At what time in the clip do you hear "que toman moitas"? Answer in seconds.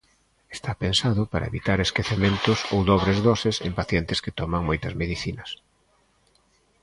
4.23-4.93